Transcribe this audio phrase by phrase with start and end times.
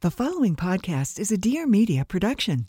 [0.00, 2.64] The following podcast is a Dear Media production.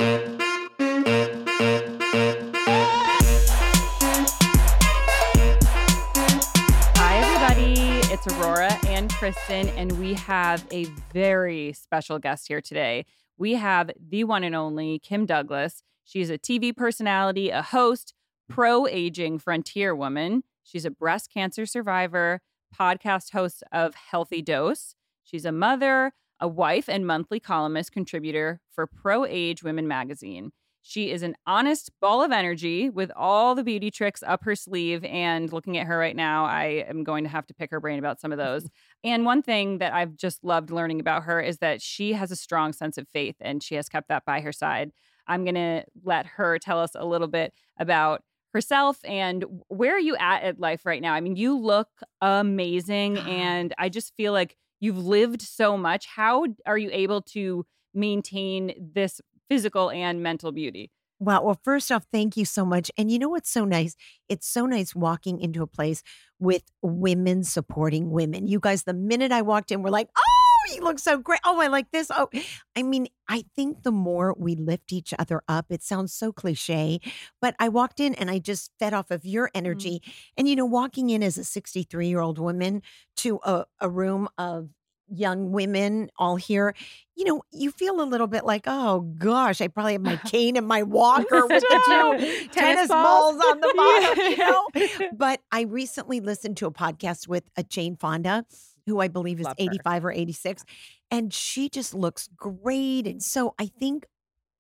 [6.95, 7.99] Hi, everybody.
[8.11, 13.05] It's Aurora and Kristen, and we have a very special guest here today.
[13.37, 15.83] We have the one and only Kym Douglas.
[16.03, 18.15] She's a TV personality, a host,
[18.47, 20.41] pro aging frontier woman.
[20.63, 22.41] She's a breast cancer survivor,
[22.75, 24.95] podcast host of Healthy Dose.
[25.23, 30.51] She's a mother, a wife, and monthly columnist contributor for Pro Age Women magazine.
[30.81, 35.03] She is an honest ball of energy with all the beauty tricks up her sleeve.
[35.03, 37.99] And looking at her right now, I am going to have to pick her brain
[37.99, 38.67] about some of those.
[39.03, 42.35] and one thing that I've just loved learning about her is that she has a
[42.35, 44.91] strong sense of faith and she has kept that by her side.
[45.27, 49.99] I'm going to let her tell us a little bit about herself and where are
[49.99, 51.13] you at at life right now?
[51.13, 51.89] I mean, you look
[52.21, 56.05] amazing and I just feel like you've lived so much.
[56.05, 60.91] How are you able to maintain this physical and mental beauty?
[61.21, 61.43] Wow.
[61.43, 62.89] Well, first off, thank you so much.
[62.97, 63.95] And you know what's so nice?
[64.29, 66.01] It's so nice walking into a place
[66.39, 68.47] with women supporting women.
[68.47, 71.41] You guys, the minute I walked in, we're like, oh, you look so great.
[71.45, 72.09] Oh, I like this.
[72.09, 72.29] Oh,
[72.73, 77.01] I mean, I think the more we lift each other up, it sounds so cliche,
[77.41, 79.99] but I walked in and I just fed off of your energy.
[79.99, 80.11] Mm-hmm.
[80.37, 82.81] And, you know, walking in as a 63 year old woman
[83.17, 84.69] to a, a room of
[85.11, 86.73] young women all here,
[87.15, 90.55] you know, you feel a little bit like, oh gosh, I probably have my cane
[90.57, 93.35] and my walker with the two tennis, tennis balls.
[93.37, 93.45] balls.
[93.45, 95.09] on the bottom, you know.
[95.17, 98.45] But I recently listened to a podcast with a Jane Fonda,
[98.85, 100.09] who I believe is Love 85 her.
[100.09, 100.63] or 86,
[101.11, 103.05] and she just looks great.
[103.07, 104.05] And so I think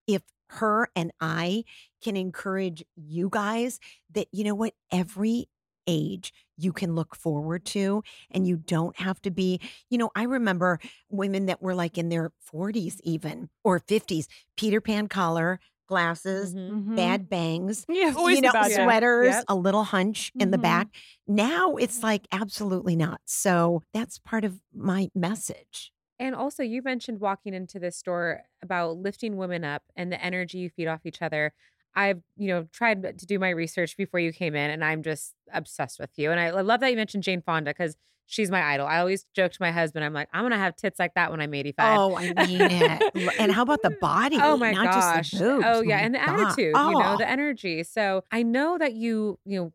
[0.07, 1.63] if her and I
[2.03, 3.79] can encourage you guys
[4.13, 5.47] that, you know what, every
[5.89, 10.23] age you can look forward to and you don't have to be you know i
[10.23, 10.79] remember
[11.09, 16.75] women that were like in their 40s even or 50s peter pan collar glasses mm-hmm.
[16.75, 16.95] mm-hmm.
[16.95, 19.43] bad bangs yeah, you know sweaters yep.
[19.47, 20.51] a little hunch in mm-hmm.
[20.51, 20.87] the back
[21.27, 27.19] now it's like absolutely not so that's part of my message and also you mentioned
[27.19, 31.21] walking into this store about lifting women up and the energy you feed off each
[31.21, 31.53] other
[31.95, 35.33] I've, you know, tried to do my research before you came in and I'm just
[35.53, 36.31] obsessed with you.
[36.31, 37.97] And I love that you mentioned Jane Fonda because
[38.29, 38.87] she's my idol.
[38.87, 41.41] I always joke to my husband, I'm like, I'm gonna have tits like that when
[41.41, 41.97] I'm 85.
[41.97, 43.33] Oh, I mean it.
[43.39, 44.37] and how about the body?
[44.41, 45.33] Oh my Not gosh.
[45.35, 46.39] Oh yeah, and the God.
[46.41, 46.91] attitude, oh.
[46.91, 47.83] you know, the energy.
[47.83, 49.73] So I know that you, you know,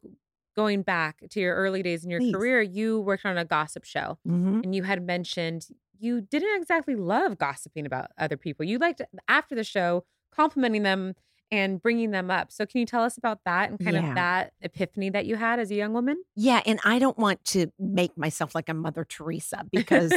[0.56, 2.34] going back to your early days in your Please.
[2.34, 4.60] career, you worked on a gossip show mm-hmm.
[4.62, 5.66] and you had mentioned
[5.98, 8.64] you didn't exactly love gossiping about other people.
[8.64, 11.14] You liked after the show complimenting them
[11.50, 12.50] and bringing them up.
[12.50, 14.08] So, can you tell us about that and kind yeah.
[14.08, 16.22] of that epiphany that you had as a young woman?
[16.36, 16.62] Yeah.
[16.66, 20.12] And I don't want to make myself like a Mother Teresa because,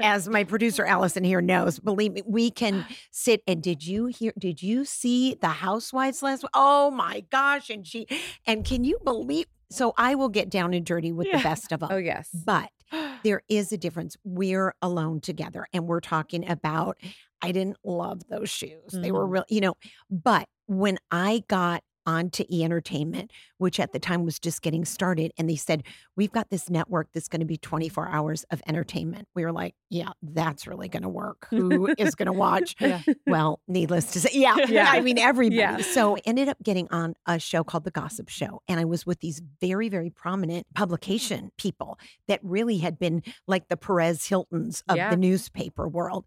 [0.00, 4.32] as my producer Allison here knows, believe me, we can sit and did you hear,
[4.38, 6.44] did you see the housewives last?
[6.54, 7.70] Oh my gosh.
[7.70, 8.06] And she,
[8.46, 9.46] and can you believe?
[9.70, 11.38] So, I will get down and dirty with yeah.
[11.38, 11.90] the best of them.
[11.92, 12.30] Oh, yes.
[12.32, 12.70] But
[13.22, 14.16] there is a difference.
[14.24, 16.98] We're alone together and we're talking about
[17.40, 18.70] I didn't love those shoes.
[18.88, 19.02] Mm-hmm.
[19.02, 19.32] They were mm-hmm.
[19.32, 19.74] real, you know,
[20.10, 25.30] but when I got onto E Entertainment, which at the time was just getting started.
[25.36, 25.84] And they said,
[26.16, 29.28] We've got this network that's going to be 24 hours of entertainment.
[29.34, 31.46] We were like, Yeah, that's really going to work.
[31.50, 32.74] Who is going to watch?
[32.88, 33.02] Yeah.
[33.26, 34.88] Well, needless to say, yeah, yeah.
[34.90, 35.56] I mean, everybody.
[35.56, 35.78] Yeah.
[35.78, 38.62] So ended up getting on a show called The Gossip Show.
[38.66, 43.68] And I was with these very, very prominent publication people that really had been like
[43.68, 45.10] the Perez Hiltons of yeah.
[45.10, 46.24] the newspaper world.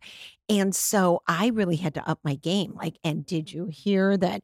[0.49, 2.73] And so I really had to up my game.
[2.75, 4.43] Like, and did you hear that?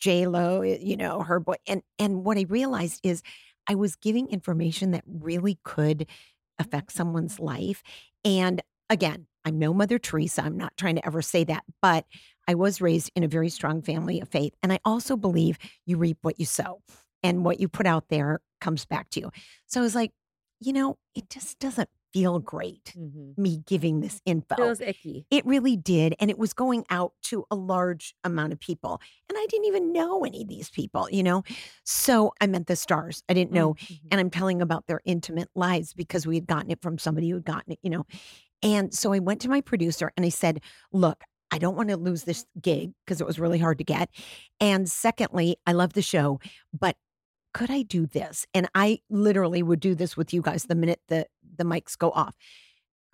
[0.00, 1.56] J Lo, eh, you know, her boy.
[1.66, 3.22] And and what I realized is
[3.68, 6.06] I was giving information that really could
[6.58, 7.82] affect someone's life.
[8.24, 10.42] And again, I'm no Mother Teresa.
[10.42, 12.04] I'm not trying to ever say that, but
[12.48, 14.54] I was raised in a very strong family of faith.
[14.62, 16.80] And I also believe you reap what you sow
[17.22, 19.30] and what you put out there comes back to you.
[19.66, 20.12] So I was like,
[20.60, 23.40] you know, it just doesn't feel great, mm-hmm.
[23.40, 24.54] me giving this info.
[24.54, 25.26] It feels icky.
[25.30, 26.14] It really did.
[26.18, 29.02] And it was going out to a large amount of people.
[29.28, 31.42] And I didn't even know any of these people, you know?
[31.84, 33.22] So I meant the stars.
[33.28, 33.74] I didn't know.
[33.74, 33.94] Mm-hmm.
[34.12, 37.34] And I'm telling about their intimate lives because we had gotten it from somebody who
[37.34, 38.06] had gotten it, you know?
[38.62, 40.62] And so I went to my producer and I said,
[40.92, 44.08] look, I don't want to lose this gig because it was really hard to get.
[44.58, 46.40] And secondly, I love the show,
[46.72, 46.96] but
[47.56, 48.46] could I do this?
[48.52, 51.26] And I literally would do this with you guys the minute the
[51.56, 52.36] the mics go off.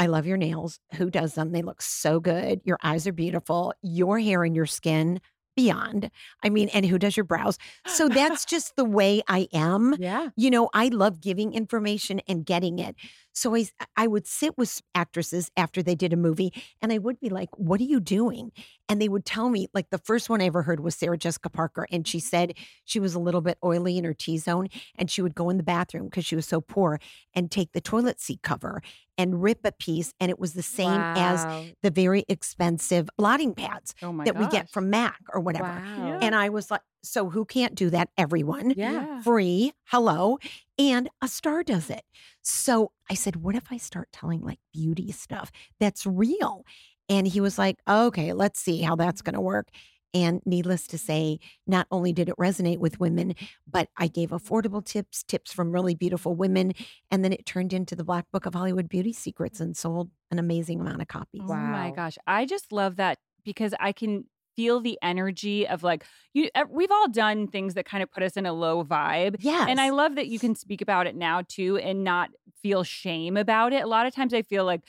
[0.01, 0.81] I love your nails.
[0.95, 1.53] Who does them?
[1.53, 2.61] They look so good.
[2.65, 3.73] Your eyes are beautiful.
[3.83, 5.21] Your hair and your skin
[5.55, 6.11] beyond.
[6.43, 7.57] I mean, and who does your brows?
[7.87, 9.95] So that's just the way I am.
[9.97, 10.31] Yeah.
[10.35, 12.97] You know, I love giving information and getting it.
[13.33, 17.19] So I, I would sit with actresses after they did a movie and I would
[17.21, 18.53] be like, What are you doing?
[18.89, 21.49] And they would tell me, like, the first one I ever heard was Sarah Jessica
[21.49, 21.87] Parker.
[21.91, 25.23] And she said she was a little bit oily in her T zone and she
[25.23, 27.01] would go in the bathroom because she was so poor
[27.35, 28.83] and take the toilet seat cover
[29.17, 30.13] and rip a piece.
[30.21, 31.15] And it was the same wow.
[31.17, 34.45] as the very expensive blotting pads oh that gosh.
[34.45, 35.65] we get from MAC or whatever.
[35.65, 36.19] Wow.
[36.21, 38.09] And I was like, so who can't do that?
[38.17, 38.73] Everyone.
[38.77, 39.21] Yeah.
[39.23, 39.73] Free.
[39.85, 40.39] Hello.
[40.79, 42.03] And a star does it.
[42.43, 46.65] So I said, what if I start telling like beauty stuff that's real?
[47.09, 49.69] And he was like, okay, let's see how that's going to work.
[50.15, 53.35] And needless to say, not only did it resonate with women,
[53.67, 56.75] but I gave affordable tips, tips from really beautiful women.
[57.11, 60.39] And then it turned into the Black Book of Hollywood Beauty Secrets and sold an
[60.39, 61.43] amazing amount of copies.
[61.45, 61.57] Wow.
[61.57, 62.19] Oh my gosh.
[62.27, 64.27] I just love that because I can
[64.63, 66.05] feel the energy of like
[66.35, 69.67] you we've all done things that kind of put us in a low vibe yeah
[69.69, 72.31] and i love that you can speak about it now too and not
[72.63, 74.83] feel shame about it a lot of times i feel like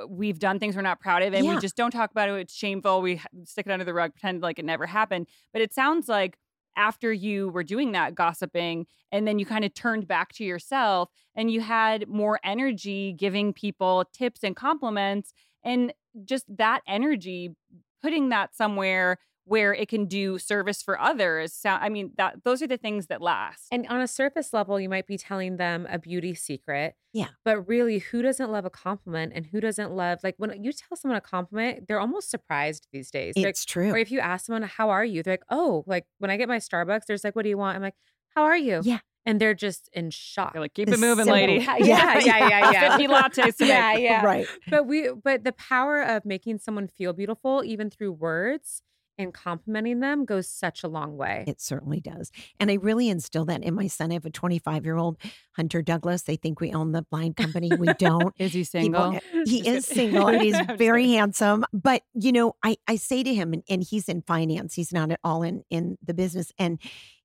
[0.00, 1.54] uh, we've done things we're not proud of and yeah.
[1.54, 4.42] we just don't talk about it it's shameful we stick it under the rug pretend
[4.42, 6.36] like it never happened but it sounds like
[6.76, 11.10] after you were doing that gossiping and then you kind of turned back to yourself
[11.36, 15.32] and you had more energy giving people tips and compliments
[15.62, 15.92] and
[16.24, 17.54] just that energy
[18.02, 21.52] putting that somewhere where it can do service for others.
[21.52, 23.68] So, I mean, that those are the things that last.
[23.72, 26.94] And on a surface level, you might be telling them a beauty secret.
[27.12, 27.28] Yeah.
[27.44, 30.96] But really, who doesn't love a compliment and who doesn't love like when you tell
[30.96, 33.34] someone a compliment, they're almost surprised these days.
[33.36, 33.90] It's like, true.
[33.92, 36.48] Or if you ask someone, "How are you?" They're like, "Oh, like when I get
[36.48, 37.96] my Starbucks, there's like, what do you want?" I'm like,
[38.36, 40.52] "How are you?" Yeah and they're just in shock.
[40.54, 41.34] You're like, keep it moving, simple.
[41.34, 41.58] lady.
[41.82, 42.96] Yeah, yeah, yeah, yeah.
[42.96, 44.24] 50 lattes Yeah, yeah.
[44.24, 44.46] Right.
[44.68, 48.82] But we but the power of making someone feel beautiful, even through words
[49.18, 51.44] and complimenting them goes such a long way.
[51.46, 52.30] It certainly does.
[52.58, 54.10] And I really instill that in my son.
[54.10, 55.18] I have a 25 year old
[55.56, 56.22] Hunter Douglas.
[56.22, 57.70] They think we own the blind company.
[57.76, 58.34] We don't.
[58.38, 59.12] is he single?
[59.12, 61.64] People, he is single and he's very handsome.
[61.72, 65.10] But, you know, I, I say to him, and, and he's in finance, he's not
[65.10, 66.52] at all in, in the business.
[66.58, 66.78] And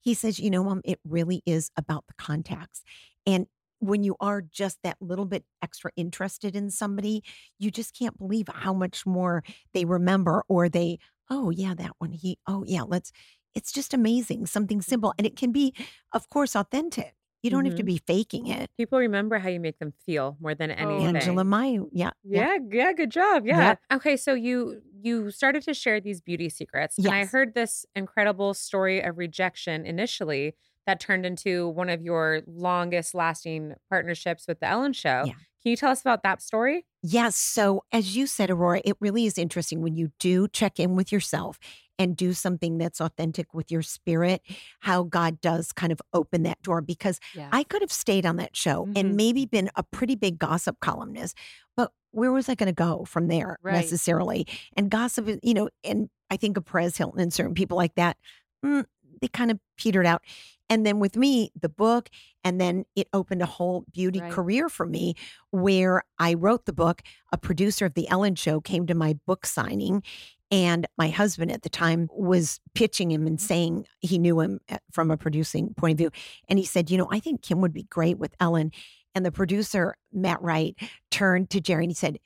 [0.07, 2.81] he says, you know, mom, it really is about the contacts.
[3.25, 3.45] And
[3.79, 7.25] when you are just that little bit extra interested in somebody,
[7.59, 9.43] you just can't believe how much more
[9.73, 10.99] they remember or they,
[11.29, 12.13] oh, yeah, that one.
[12.13, 13.11] He, oh, yeah, let's,
[13.53, 14.45] it's just amazing.
[14.45, 15.13] Something simple.
[15.17, 15.73] And it can be,
[16.13, 17.16] of course, authentic.
[17.43, 17.67] You don't mm-hmm.
[17.67, 17.87] have to mm-hmm.
[17.87, 18.69] be faking it.
[18.77, 21.15] People remember how you make them feel more than oh, anything.
[21.15, 23.75] Angela Mayu, yeah, yeah, yeah, good job, yeah.
[23.89, 23.95] yeah.
[23.95, 27.05] Okay, so you you started to share these beauty secrets, yes.
[27.05, 30.55] and I heard this incredible story of rejection initially
[30.87, 35.23] that turned into one of your longest lasting partnerships with the Ellen Show.
[35.27, 35.33] Yeah.
[35.63, 36.85] Can you tell us about that story?
[37.01, 37.35] Yes.
[37.35, 41.11] So, as you said, Aurora, it really is interesting when you do check in with
[41.11, 41.59] yourself
[41.99, 44.41] and do something that's authentic with your spirit,
[44.81, 46.81] how God does kind of open that door.
[46.81, 47.19] Because.
[47.51, 48.93] I could have stayed on that show mm-hmm.
[48.95, 51.35] and maybe been a pretty big gossip columnist,
[51.75, 53.75] but where was I going to go from there right.
[53.75, 54.47] necessarily?
[54.75, 58.17] And gossip, you know, and I think of Perez Hilton and certain people like that,
[58.63, 58.85] mm,
[59.21, 60.21] they kind of petered out.
[60.69, 62.09] And then with me, the book,
[62.47, 64.31] and then it opened a whole beauty right.
[64.31, 65.15] career for me
[65.51, 67.01] where I wrote the book.
[67.33, 70.01] A producer of The Ellen Show came to my book signing
[70.49, 74.77] and my husband at the time was pitching him and saying he knew him eh,
[74.93, 76.11] from a producing point of view.
[76.47, 78.71] And he said, You know, I think Kym would be great with Ellen.
[79.13, 80.77] And the producer, Matt Wright,
[81.11, 82.17] turned to Jerry and he said,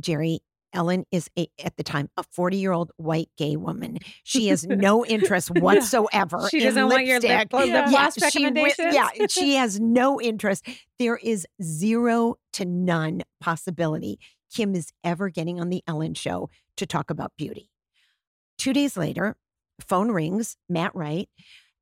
[0.00, 0.40] Jerry,
[0.72, 3.98] Ellen is a, at the time a 40 year old white gay woman.
[4.24, 6.48] She has no interest whatsoever.
[6.50, 7.88] she doesn't want your lip, lip yeah.
[7.88, 8.76] gloss yeah, recommendations.
[8.76, 10.66] She, yeah, she has no interest.
[10.98, 14.18] There is zero to none possibility
[14.50, 17.70] Kym is ever getting on the Ellen show to talk about beauty.
[18.58, 19.36] Two days later,
[19.80, 21.28] phone rings, Matt Wright.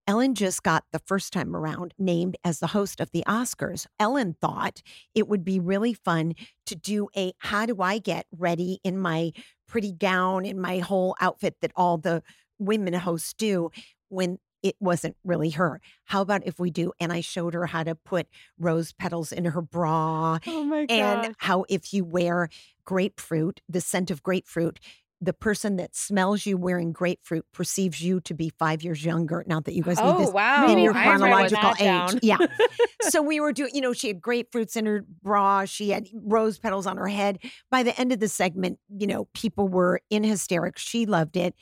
[0.08, 3.86] Ellen just got the first time around named as the host of the Oscars.
[4.00, 4.80] Ellen thought
[5.14, 6.32] it would be really fun
[6.64, 9.32] to do a how do I get ready in my
[9.68, 12.22] pretty gown and my whole outfit that all the
[12.58, 13.70] women hosts do
[14.08, 15.78] when it wasn't really her.
[16.06, 16.92] How about if we do?
[16.98, 20.38] And I showed her how to put rose petals in her bra.
[20.46, 20.90] Oh my god!
[21.26, 22.48] And how if you wear
[22.86, 24.80] grapefruit, the scent of grapefruit,
[25.20, 29.44] the person that smells you wearing grapefruit perceives you to be five years younger.
[29.46, 30.68] Now that you guys oh, need this wow.
[30.68, 31.78] in your chronological age.
[31.78, 32.18] Down.
[32.22, 32.38] Yeah.
[33.02, 35.64] so we were doing, you know, she had grapefruits in her bra.
[35.64, 37.38] She had rose petals on her head.
[37.70, 40.82] By the end of the segment, you know, people were in hysterics.
[40.82, 41.54] She loved it.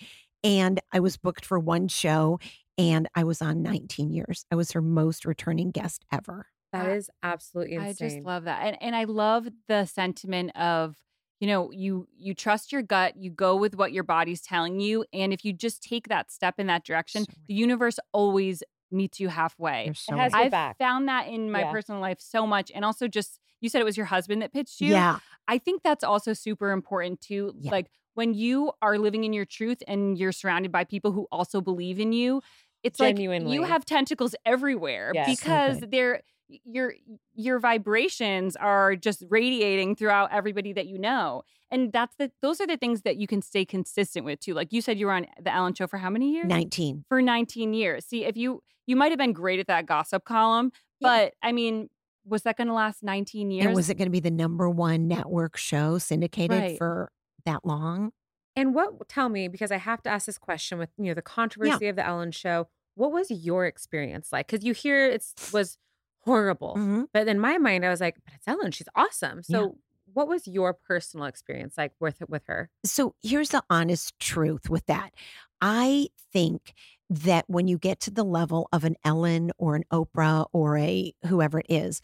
[0.44, 2.38] And I was booked for one show
[2.78, 4.44] and I was on 19 years.
[4.50, 6.46] I was her most returning guest ever.
[6.72, 7.88] That is absolutely insane.
[7.88, 8.62] I just love that.
[8.62, 10.96] And and I love the sentiment of
[11.40, 15.04] you know you you trust your gut you go with what your body's telling you
[15.12, 19.18] and if you just take that step in that direction so the universe always meets
[19.20, 20.78] you halfway so it has i've back.
[20.78, 21.72] found that in my yeah.
[21.72, 24.80] personal life so much and also just you said it was your husband that pitched
[24.80, 27.70] you yeah i think that's also super important too yeah.
[27.70, 31.60] like when you are living in your truth and you're surrounded by people who also
[31.60, 32.40] believe in you
[32.82, 33.48] it's Genuinely.
[33.48, 35.28] like you have tentacles everywhere yes.
[35.28, 36.22] because so they're
[36.64, 36.94] your
[37.34, 42.66] your vibrations are just radiating throughout everybody that you know and that's the those are
[42.66, 45.26] the things that you can stay consistent with too like you said you were on
[45.42, 48.96] the ellen show for how many years 19 for 19 years see if you you
[48.96, 51.48] might have been great at that gossip column but yeah.
[51.48, 51.88] i mean
[52.24, 54.68] was that going to last 19 years and was it going to be the number
[54.68, 56.78] one network show syndicated right.
[56.78, 57.10] for
[57.44, 58.12] that long
[58.54, 61.22] and what tell me because i have to ask this question with you know the
[61.22, 61.90] controversy yeah.
[61.90, 65.78] of the ellen show what was your experience like because you hear it was
[66.26, 66.74] horrible.
[66.76, 67.04] Mm-hmm.
[67.12, 68.72] But in my mind, I was like, but it's Ellen.
[68.72, 69.42] She's awesome.
[69.42, 69.68] So yeah.
[70.12, 72.70] what was your personal experience like with with her?
[72.84, 75.14] So here's the honest truth with that.
[75.60, 76.74] I think
[77.08, 81.14] that when you get to the level of an Ellen or an Oprah or a
[81.26, 82.00] whoever it is,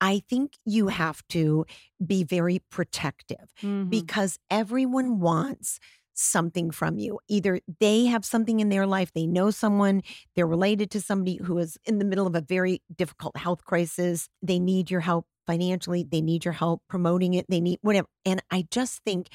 [0.00, 1.66] I think you have to
[2.04, 3.84] be very protective mm-hmm.
[3.84, 5.78] because everyone wants
[6.20, 7.18] something from you.
[7.28, 10.02] Either they have something in their life, they know someone,
[10.36, 14.28] they're related to somebody who is in the middle of a very difficult health crisis,
[14.42, 18.08] they need your help financially, they need your help promoting it, they need whatever.
[18.24, 19.28] And I just think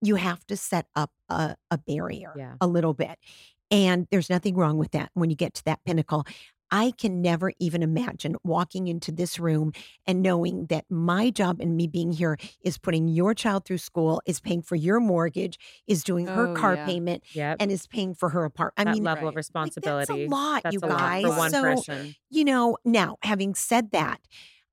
[0.00, 2.54] you have to set up a, a barrier yeah.
[2.60, 3.18] a little bit.
[3.70, 6.26] And there's nothing wrong with that when you get to that pinnacle.
[6.72, 9.72] I can never even imagine walking into this room
[10.06, 14.22] and knowing that my job and me being here is putting your child through school,
[14.24, 16.86] is paying for your mortgage, is doing her oh, car yeah.
[16.86, 17.58] payment, yep.
[17.60, 18.88] and is paying for her apartment.
[18.88, 20.12] I that mean, level of responsibility.
[20.12, 21.24] Like, that's a lot, that's you a guys.
[21.24, 22.14] Lot for one so, person.
[22.30, 24.22] you know, now having said that,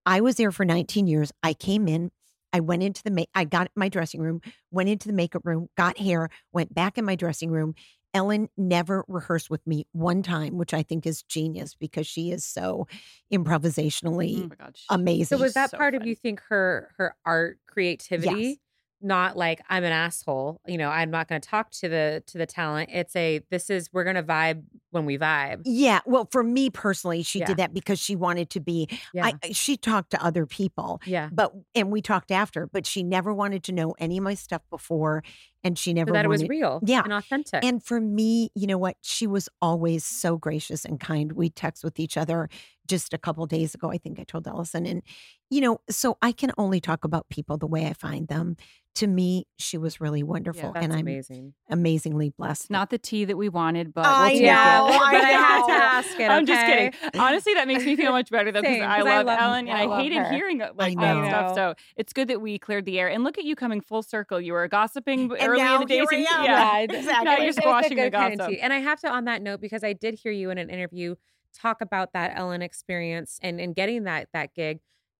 [0.05, 1.33] I was there for 19 years.
[1.43, 2.11] I came in.
[2.51, 4.41] I went into the I got my dressing room,
[4.71, 7.75] went into the makeup room, got hair, went back in my dressing room,
[8.13, 12.43] Ellen never rehearsed with me one time, which I think is genius because she is
[12.43, 12.87] so
[13.31, 15.37] improvisationally oh amazing.
[15.37, 16.01] So was that so part fun.
[16.01, 18.41] of you think her her art creativity?
[18.41, 18.57] Yes
[19.01, 20.59] not like I'm an asshole.
[20.67, 22.89] You know, I'm not going to talk to the to the talent.
[22.91, 25.61] It's a this is we're going to vibe when we vibe.
[25.65, 25.99] Yeah.
[26.05, 27.45] Well, for me personally, she yeah.
[27.45, 28.87] did that because she wanted to be.
[29.13, 29.27] Yeah.
[29.27, 31.01] I, she talked to other people.
[31.05, 31.29] Yeah.
[31.31, 34.61] But and we talked after, but she never wanted to know any of my stuff
[34.69, 35.23] before,
[35.63, 36.79] and she never so that wanted, it was real.
[36.85, 37.03] Yeah.
[37.03, 37.63] And authentic.
[37.63, 38.97] And for me, you know what?
[39.01, 41.33] She was always so gracious and kind.
[41.33, 42.49] We text with each other
[42.87, 43.91] just a couple days ago.
[43.91, 45.03] I think I told Allison, and
[45.49, 48.55] you know, so I can only talk about people the way I find them
[48.95, 51.53] to me, she was really wonderful, yeah, and I'm amazing.
[51.69, 52.69] amazingly blessed.
[52.69, 55.71] Not the tea that we wanted, but I we'll know, I, but I had to
[55.71, 56.15] ask it.
[56.15, 56.27] Okay?
[56.27, 56.93] I'm just kidding.
[57.21, 59.77] Honestly, that makes me feel much better though because I, love I love Ellen and
[59.77, 60.31] I, I hated her.
[60.31, 61.55] hearing like that stuff.
[61.55, 63.09] So it's good that we cleared the air.
[63.09, 64.41] And look at you coming full circle.
[64.41, 66.05] You were gossiping and early in the day.
[66.11, 67.23] Yeah, yeah, exactly.
[67.23, 68.39] Now you're squashing the gossip.
[68.39, 70.57] Kind of and I have to on that note because I did hear you in
[70.57, 71.15] an interview
[71.53, 74.79] talk about that Ellen experience and and getting that that gig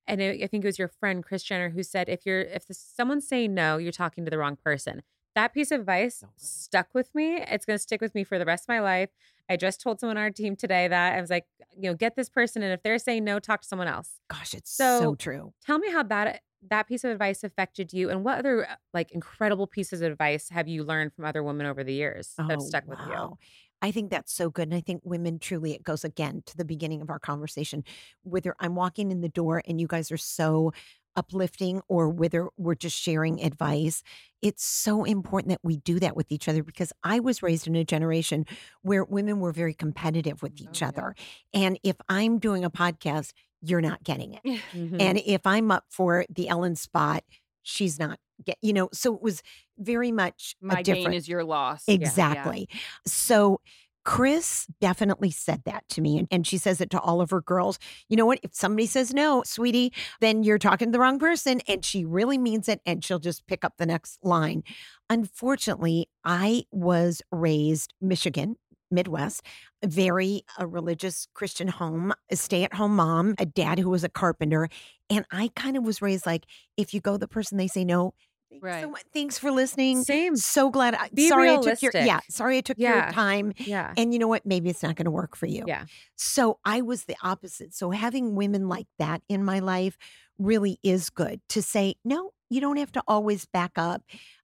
[0.09, 3.27] and I think it was your friend Kris Jenner who said if you're if someone's
[3.27, 5.03] saying no, you're talking to the wrong person.
[5.35, 7.37] That piece of advice stuck with me.
[7.37, 9.09] It's going to stick with me for the rest of my life.
[9.49, 12.15] I just told someone on our team today that I was like, you know, get
[12.15, 14.19] this person, and if they're saying no, talk to someone else.
[14.29, 15.53] Gosh, it's so, so true.
[15.65, 19.65] Tell me how that that piece of advice affected you, and what other like incredible
[19.65, 22.59] pieces of advice have you learned from other women over the years oh, that have
[22.61, 22.95] oh, stuck wow.
[22.97, 23.37] with you?
[23.81, 24.67] I think that's so good.
[24.67, 27.83] And I think women truly, it goes again to the beginning of our conversation.
[28.23, 30.71] Whether I'm walking in the door and you guys are so
[31.15, 34.03] uplifting or whether we're just sharing advice,
[34.41, 37.75] it's so important that we do that with each other because I was raised in
[37.75, 38.45] a generation
[38.81, 41.15] where women were very competitive with each oh, other.
[41.51, 41.61] Yeah.
[41.61, 44.41] And if I'm doing a podcast, you're not getting it.
[44.73, 45.01] Mm-hmm.
[45.01, 47.23] And if I'm up for the Ellen spot,
[47.63, 49.41] she's not get you know so it was
[49.77, 52.79] very much my gain is your loss exactly yeah.
[53.05, 53.59] so
[54.05, 56.17] Kris definitely said that to me.
[56.17, 57.77] And, and she says it to all of her girls.
[58.07, 58.39] You know what?
[58.41, 61.61] If somebody says no, sweetie, then you're talking to the wrong person.
[61.67, 62.81] And she really means it.
[62.87, 64.63] And she'll just pick up the next line.
[65.11, 68.55] Unfortunately, I was raised Michigan,
[68.89, 69.43] Midwest,
[69.85, 74.09] very a religious Christian home, a stay at home mom, a dad who was a
[74.09, 74.69] carpenter.
[75.09, 76.45] And I kind of was raised like,
[76.77, 78.13] if you go the person they say no,
[78.49, 78.81] Thanks right.
[78.81, 79.03] so much.
[79.13, 80.03] Thanks for listening.
[80.03, 80.35] Same.
[80.35, 80.95] So glad.
[80.95, 81.71] I, Be sorry realistic.
[81.71, 82.19] I took your yeah.
[82.29, 83.05] Sorry I took yeah.
[83.05, 83.53] your time.
[83.57, 83.93] Yeah.
[83.95, 84.45] And you know what?
[84.45, 85.63] Maybe it's not going to work for you.
[85.67, 85.85] Yeah.
[86.15, 87.75] So I was the opposite.
[87.75, 89.97] So having women like that in my life
[90.39, 92.31] really is good to say no.
[92.49, 94.01] You don't have to always back up.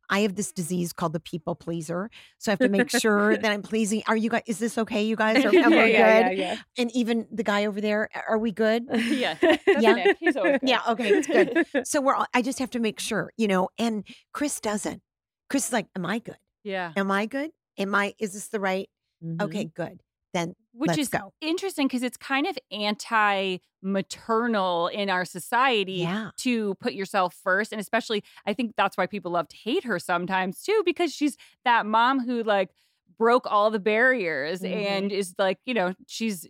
[0.09, 2.09] I have this disease called the people pleaser.
[2.37, 4.03] So I have to make sure that I'm pleasing.
[4.07, 5.43] Are you guys, is this okay, you guys?
[5.43, 6.37] Are, yeah, we yeah, good?
[6.37, 8.85] Yeah, and even the guy over there, are we good?
[8.93, 9.37] yeah.
[9.67, 10.13] yeah.
[10.19, 10.69] He's always good.
[10.69, 10.81] Yeah.
[10.89, 11.09] Okay.
[11.09, 11.87] It's good.
[11.87, 15.01] So we're, all, I just have to make sure, you know, and Kris doesn't.
[15.49, 16.37] Kris is like, am I good?
[16.63, 16.91] Yeah.
[16.95, 17.51] Am I good?
[17.77, 18.89] Am I, is this the right?
[19.23, 19.41] Mm-hmm.
[19.43, 20.01] Okay, good
[20.35, 21.33] then which is go.
[21.41, 26.31] interesting because it's kind of anti maternal in our society yeah.
[26.37, 29.99] to put yourself first and especially i think that's why people love to hate her
[29.99, 32.71] sometimes too because she's that mom who like
[33.17, 34.73] broke all the barriers mm-hmm.
[34.73, 36.47] and is like you know she's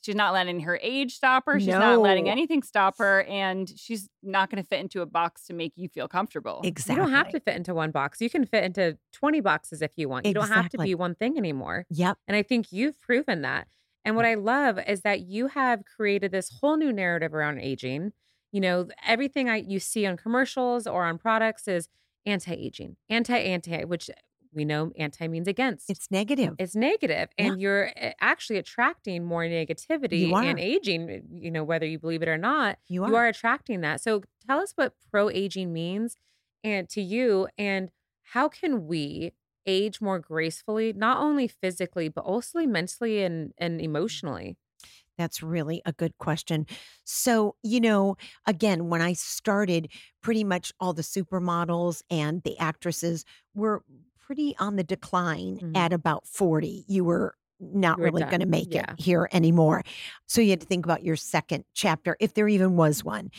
[0.00, 1.58] she's not letting her age stop her.
[1.58, 1.78] She's no.
[1.78, 3.22] not letting anything stop her.
[3.24, 6.60] And she's not going to fit into a box to make you feel comfortable.
[6.64, 6.94] Exactly.
[6.94, 8.20] You don't have to fit into one box.
[8.20, 10.26] You can fit into 20 boxes if you want.
[10.26, 11.86] You don't have to be one thing anymore.
[11.90, 12.18] Yep.
[12.26, 13.68] And I think you've proven that.
[14.04, 18.12] And what I love is that you have created this whole new narrative around aging.
[18.52, 21.88] You know, everything I you see on commercials or on products is
[22.26, 24.10] anti-aging, anti-anti, which
[24.52, 25.90] we know anti means against.
[25.90, 26.54] It's negative.
[26.58, 27.62] It's negative, and yeah.
[27.62, 31.10] you're eh, actually attracting more negativity and aging.
[31.10, 33.08] Eh, you know, whether you believe it or not, you are.
[33.08, 34.00] you are attracting that.
[34.00, 36.16] So tell us what pro aging means,
[36.64, 37.90] and to you, and
[38.22, 39.32] how can we
[39.66, 44.56] age more gracefully, not only physically but also mentally and and emotionally.
[45.20, 46.66] That's really a good question.
[47.04, 48.16] So, you know,
[48.46, 49.88] again, when I started,
[50.22, 53.82] pretty much all the supermodels and the actresses were
[54.30, 55.74] pretty on the decline mm-hmm.
[55.74, 56.84] at about 40.
[56.86, 58.92] You were not you really going to make yeah.
[58.92, 59.82] it here anymore.
[60.26, 63.32] So you had to think about your second chapter, if there even was one.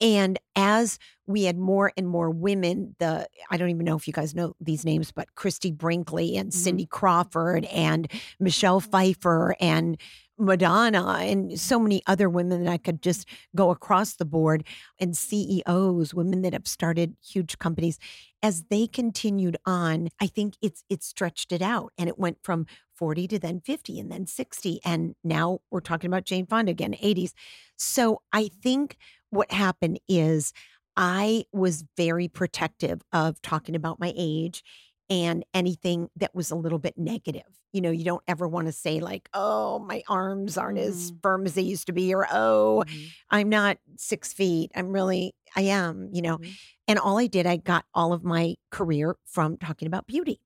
[0.00, 4.14] And as we had more and more women, the I don't even know if you
[4.14, 6.58] guys know these names, but Christy Brinkley and mm-hmm.
[6.58, 9.98] Cindy Crawford and Michelle Pfeiffer and
[10.38, 14.64] Madonna and so many other women that I could just go across the board
[14.98, 17.98] and CEOs, women that have started huge companies.
[18.42, 22.66] As they continued on, I think it's it stretched it out and it went from
[22.94, 26.94] 40 to then 50 and then 60 and now we're talking about Jane Fonda again
[26.94, 27.32] 80s.
[27.76, 28.96] So I think
[29.30, 30.52] what happened is
[30.96, 34.64] I was very protective of talking about my age
[35.10, 37.46] and anything that was a little bit negative.
[37.72, 40.88] You know, you don't ever want to say, like, oh, my arms aren't mm-hmm.
[40.88, 43.04] as firm as they used to be, or oh, mm-hmm.
[43.30, 44.72] I'm not six feet.
[44.74, 46.38] I'm really, I am, you know.
[46.38, 46.50] Mm-hmm.
[46.88, 50.40] And all I did, I got all of my career from talking about beauty.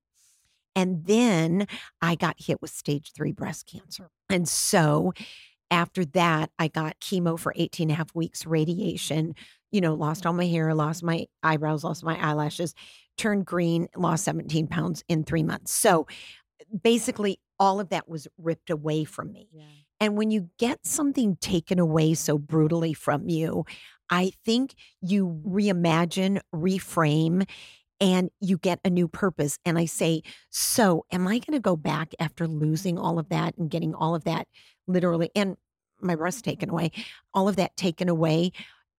[0.75, 1.67] And then
[2.01, 4.11] I got hit with stage three breast cancer.
[4.31, 5.13] And so
[5.71, 9.35] after that, I got chemo for 18 and a half weeks, radiation,
[9.71, 12.75] you know, lost all my hair, lost my eyebrows, lost my eyelashes
[13.17, 15.73] turned green, lost 17 pounds in three months.
[15.73, 16.07] So
[16.83, 19.49] basically, all of that was ripped away from me.
[19.53, 19.65] Yeah.
[20.01, 23.65] And when you get something taken away so brutally from you,
[24.13, 27.49] I think you reimagine, reframe,
[27.99, 29.59] and you get a new purpose.
[29.65, 33.57] And I say, so am I going to go back after losing all of that
[33.57, 34.49] and getting all of that
[34.87, 35.57] literally, and
[36.03, 36.91] my breast taken away,
[37.33, 38.53] all of that taken away,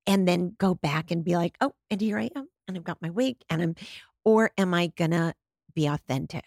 [0.08, 3.02] and then go back and be like, oh, and here I am and I've got
[3.02, 3.76] my wig and I'm,
[4.26, 5.36] or am I gonna
[5.76, 6.46] be authentic?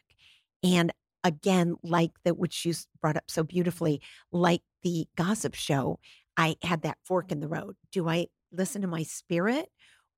[0.64, 4.00] And again, like that, which you brought up so beautifully,
[4.32, 6.00] like the gossip show,
[6.36, 7.76] I had that fork in the road.
[7.92, 9.68] Do I listen to my spirit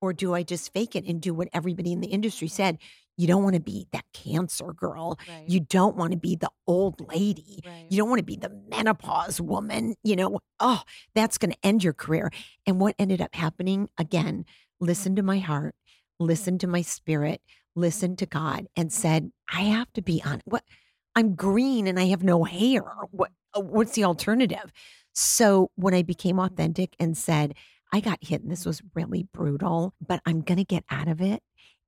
[0.01, 2.79] or do I just fake it and do what everybody in the industry said?
[3.17, 5.19] You don't want to be that cancer girl.
[5.29, 5.45] Right.
[5.49, 7.61] You don't want to be the old lady.
[7.67, 7.87] Right.
[7.91, 9.97] You don't want to be the menopause woman.
[10.05, 10.83] You know, oh,
[11.17, 12.31] that's going to end your career.
[12.65, 14.45] And what ended up happening again,
[14.79, 16.27] listen to my heart, mm-hmm.
[16.27, 17.43] listen to my spirit,
[17.75, 19.01] listen to God, and mm-hmm.
[19.01, 20.63] said, I have to be on what
[21.17, 22.85] I'm green and I have no hair.
[23.11, 24.73] What uh, what's the alternative?
[25.13, 26.53] So when I became mm-hmm.
[26.53, 27.57] authentic and said,
[27.93, 31.21] I got hit and this was really brutal, but I'm going to get out of
[31.21, 31.43] it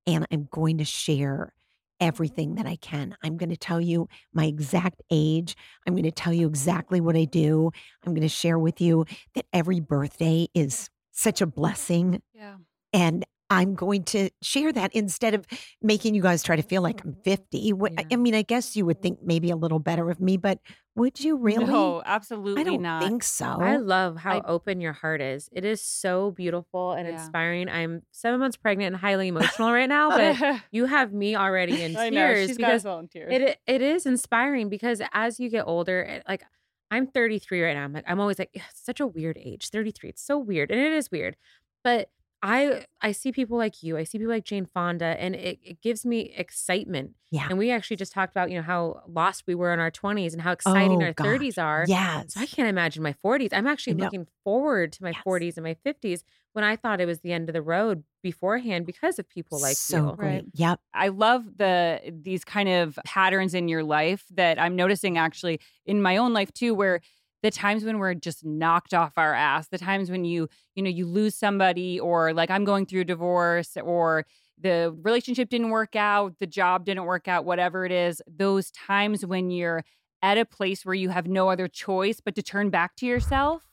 [0.07, 1.53] and I'm going to share
[1.99, 3.15] everything that I can.
[3.23, 5.55] I'm going to tell you my exact age.
[5.87, 7.71] I'm going to tell you exactly what I do.
[8.03, 12.21] I'm going to share with you that every birthday is such a blessing.
[12.33, 12.55] Yeah.
[12.91, 15.45] And I'm going to share that instead of
[15.81, 17.21] making you guys try to feel like I'm mm-hmm.
[17.21, 17.57] 50.
[17.57, 18.03] Yeah.
[18.11, 20.59] I mean, I guess you would think maybe a little better of me, but
[20.95, 21.65] Would you really?
[21.65, 23.01] No, absolutely I don't not.
[23.03, 23.45] think so.
[23.45, 25.49] I love how I- open your heart is.
[25.53, 27.13] It is so beautiful and Yeah.
[27.13, 27.69] inspiring.
[27.69, 31.95] I'm seven months pregnant and highly emotional right now, but you have me already in
[31.95, 33.31] I know tears she's got because in tears.
[33.31, 36.43] it it is inspiring because as you get older, it- like
[36.91, 37.85] I'm 33 right now.
[37.85, 40.09] I'm like I'm always like it's such a weird age, 33.
[40.09, 41.37] It's so weird, and it is weird.
[41.85, 42.09] But
[42.43, 43.97] I I see people like you.
[43.97, 47.15] I see people like Jane Fonda, and it, it gives me excitement.
[47.29, 47.47] Yeah.
[47.49, 50.33] And we actually just talked about you know how lost we were in our 20s
[50.33, 51.85] and how exciting Oh, our 30s are.
[51.87, 52.23] Yeah.
[52.27, 53.53] So I can't imagine my 40s.
[53.53, 55.23] I'm actually looking forward to my Yes.
[55.23, 56.23] 40s and my 50s
[56.53, 59.81] when I thought it was the end of the road beforehand because of people like
[59.85, 60.13] so you.
[60.17, 60.43] great.
[60.43, 60.45] Right.
[60.53, 60.79] Yep.
[60.93, 66.01] I love the these kind of patterns in your life that I'm noticing actually in
[66.01, 67.01] my own life too, where
[67.43, 70.89] the times when we're just knocked off our ass, the times when you, you know,
[70.89, 74.25] you lose somebody or like I'm going through a divorce or
[74.59, 79.25] the relationship didn't work out, the job didn't work out, whatever it is, those times
[79.25, 79.83] when you're
[80.21, 83.63] at a place where you have no other choice but to turn back to yourself.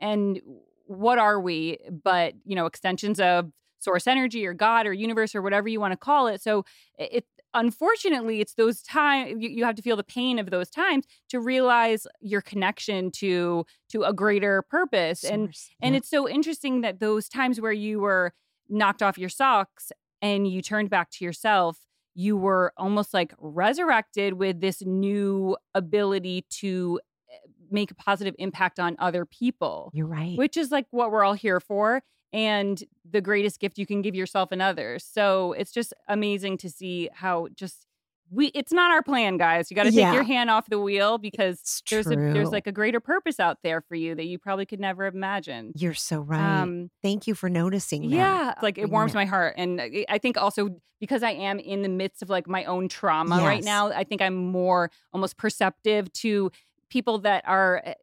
[0.00, 0.40] And
[0.86, 5.42] what are we but, you know, extensions of source energy or God or universe or
[5.42, 6.42] whatever you want to call it.
[6.42, 6.64] So
[6.98, 11.04] it unfortunately it's those times you, you have to feel the pain of those times
[11.28, 15.24] to realize your connection to to a greater purpose.
[15.24, 15.70] And Source.
[15.80, 16.00] and Yep.
[16.00, 18.32] it's so interesting that those times where you were
[18.68, 21.78] knocked off your socks and you turned back to yourself,
[22.14, 27.36] you were almost like resurrected with this new ability to eh,
[27.70, 30.36] make a positive impact on other people, You're right.
[30.38, 32.02] which is like what we're all here for
[32.34, 35.04] and the greatest gift you can give yourself and others.
[35.04, 37.86] So it's just amazing to see how just
[38.30, 40.14] we it's not our plan guys you got to take Yeah.
[40.14, 43.58] your hand off the wheel because It's there's a there's like a greater purpose out
[43.62, 46.40] there for you that you probably could never have imagined You're so right.
[46.62, 48.16] um Thank you for noticing that.
[48.16, 50.70] yeah like it warms my heart and I- think also
[51.00, 54.22] because i am in the midst of like my own trauma right now i think
[54.22, 56.50] i'm more almost perceptive to
[56.88, 57.94] people that are eh,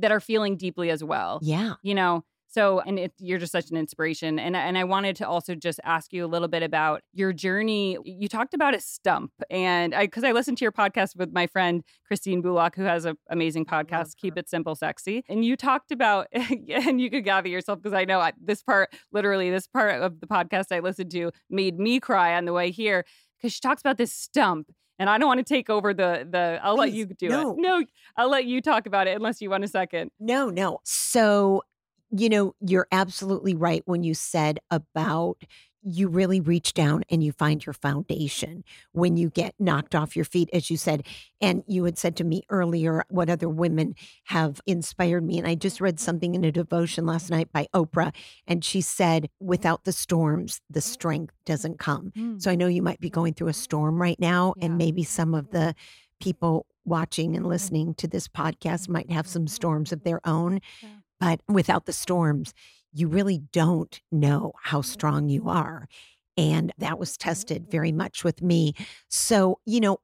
[0.00, 1.74] that are feeling deeply as well Yeah.
[1.82, 5.28] you know so and it, you're just such an inspiration and and I wanted to
[5.28, 9.32] also just ask you a little bit about your journey you talked about a stump
[9.50, 13.04] and I cuz I listened to your podcast with my friend Christine Bullock who has
[13.04, 17.48] an amazing podcast Keep It Simple Sexy and you talked about and you could gather
[17.48, 21.10] yourself because I know I, this part literally this part of the podcast I listened
[21.12, 23.04] to made me cry on the way here
[23.40, 26.60] cuz she talks about this stump and I don't want to take over the the
[26.62, 27.52] I'll let you do no.
[27.52, 27.56] it.
[27.58, 27.84] No,
[28.16, 30.10] I'll let you talk about it unless you want a second.
[30.18, 30.80] No, no.
[30.84, 31.62] So,
[32.10, 35.42] you know, you're absolutely right when you said about
[35.82, 40.24] you really reach down and you find your foundation when you get knocked off your
[40.24, 41.06] feet, as you said.
[41.40, 43.94] And you had said to me earlier what other women
[44.24, 45.38] have inspired me.
[45.38, 48.12] And I just read something in a devotion last night by Oprah,
[48.46, 52.10] and she said, Without the storms, the strength doesn't come.
[52.14, 52.38] Hmm.
[52.38, 54.66] So I know you might be going through a storm right now, Yeah.
[54.66, 55.74] and maybe some of the
[56.20, 60.60] people watching and listening to this podcast might have some storms of their own.
[60.82, 60.88] Yeah.
[61.20, 62.54] But without the storms,
[62.92, 65.88] you really don't know how strong you are.
[66.36, 68.74] And that was tested very much with me.
[69.08, 69.98] So, you know,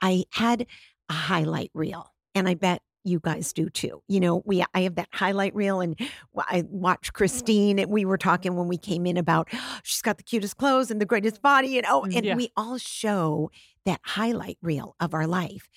[0.00, 0.66] I- had
[1.08, 4.02] a highlight reel, and I bet you guys do too.
[4.08, 5.98] You know, we I have that highlight reel, and
[6.36, 7.18] I watched mm-hmm.
[7.18, 9.48] Christine, and we were talking when we came in about
[9.82, 12.36] she's got the cutest clothes and the greatest body, and oh, mm, and Yeah.
[12.36, 13.50] we all show
[13.84, 15.68] that highlight reel of our life.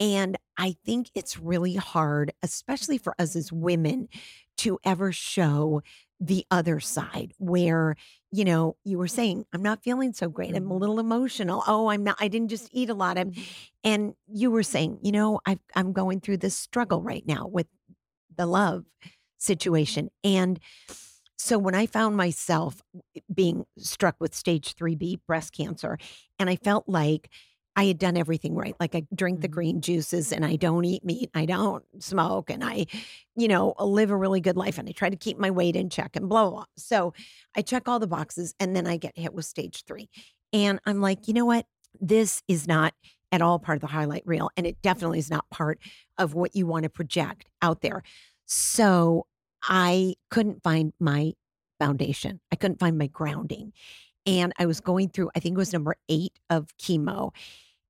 [0.00, 4.08] And I think it's really hard, especially for us as women,
[4.58, 5.82] to ever show
[6.20, 7.94] the other side where,
[8.32, 10.56] you know, you were saying, I'm not feeling so great.
[10.56, 10.80] I'm a Mhm.
[10.80, 11.62] little emotional.
[11.66, 13.18] Oh, I'm not, I didn't just eat a lot.
[13.18, 13.32] I'm,
[13.84, 17.68] and you were saying, you know, I've, I'm going through this struggle right now with
[18.36, 18.84] the love
[19.38, 20.10] situation.
[20.24, 20.60] And
[21.38, 22.82] so when I found myself
[23.32, 25.98] being struck with stage 3B breast cancer,
[26.38, 27.30] and I felt like
[27.78, 28.74] I had done everything right.
[28.80, 29.52] Like I drink the Mhm.
[29.52, 32.86] green juices and I don't eat meat, I don't smoke, and I,
[33.36, 35.88] you know, live a really good life and I try to keep my weight in
[35.88, 36.64] check and blah, blah, blah.
[36.76, 37.14] So
[37.56, 40.10] I check all the boxes and then I get hit with stage three.
[40.52, 41.66] And I'm like, you know what?
[42.00, 42.94] This is not
[43.30, 44.50] at all part of the highlight reel.
[44.56, 45.78] And it definitely is not part
[46.18, 48.02] of what you want to project out there.
[48.46, 49.26] So
[49.62, 51.34] I couldn't find my
[51.78, 52.40] foundation.
[52.50, 53.72] I couldn't find my grounding.
[54.26, 57.30] And I was going through, I think it was number eight of chemo.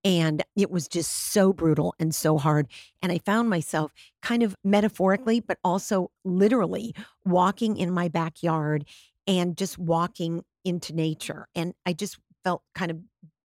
[0.04, 2.68] And it was just so brutal and so hard.
[3.02, 8.84] And I found myself kind of metaphorically, but also literally walking in my backyard
[9.26, 11.48] and just walking into nature.
[11.54, 12.98] And I just felt kind of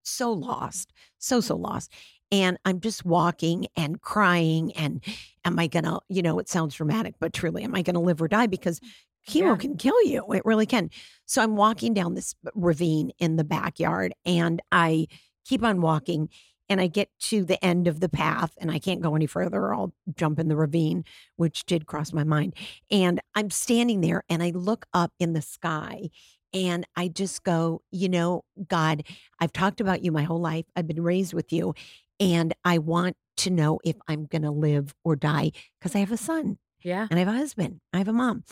[0.04, 1.92] so lost, so, so lost.
[2.32, 4.72] And I'm just walking and crying.
[4.74, 5.04] And
[5.46, 8.00] am I going to, you know, it sounds dramatic, but truly, am I going to
[8.00, 8.48] live or die?
[8.48, 8.80] Because
[9.28, 9.56] chemo Yeah.
[9.56, 10.26] can kill you.
[10.34, 10.90] It really can.
[11.26, 15.08] So I'm walking down this ravine in the backyard and I
[15.46, 16.30] keep on walking.
[16.70, 19.60] and I get to the end of the path and I can't go any further
[19.62, 21.04] or I'll jump in the ravine,
[21.36, 22.56] which did cross my mind.
[22.90, 26.10] And I'm standing there and I look up in the sky
[26.54, 29.04] and I just go, you know, God,
[29.40, 30.66] I've talked about you my whole life.
[30.76, 31.74] I've been raised with you.
[32.20, 36.12] And I want to know if I'm going to live or die because I have
[36.12, 36.60] a son.
[36.84, 37.08] Yeah.
[37.10, 37.82] And I have a husband.
[37.92, 38.44] I have a mom.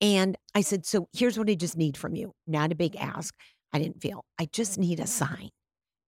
[0.00, 2.32] And I said, So here's what I just need from you.
[2.46, 3.34] Not a big ask.
[3.72, 4.24] I didn't feel.
[4.38, 5.50] I just need a sign.